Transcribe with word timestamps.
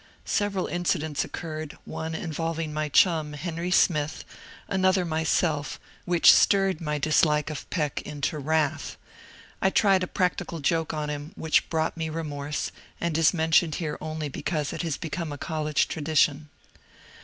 Several 0.25 0.65
incidents 0.65 1.23
occurred, 1.23 1.77
one 1.85 2.15
involving 2.15 2.73
my 2.73 2.89
chum, 2.89 3.33
Henry 3.33 3.69
Smith, 3.69 4.25
another 4.67 5.05
myself, 5.05 5.79
which 6.05 6.33
stirred 6.33 6.81
my 6.81 6.97
dis 6.97 7.23
like 7.23 7.51
of 7.51 7.69
Peck 7.69 8.01
into 8.01 8.39
wrath; 8.39 8.97
and 9.61 9.67
I 9.67 9.69
tried 9.69 10.01
a 10.01 10.07
practical 10.07 10.59
joke 10.59 10.91
on 10.91 11.11
him, 11.11 11.33
which 11.35 11.69
brought 11.69 11.97
me 11.97 12.09
remorse, 12.09 12.71
and 12.99 13.15
is 13.15 13.31
mentioned 13.31 13.75
here 13.75 13.99
only 14.01 14.27
be 14.27 14.41
cause 14.41 14.73
it 14.73 14.81
has 14.81 14.97
become 14.97 15.31
a 15.31 15.37
college 15.37 15.87
tradition. 15.87 16.49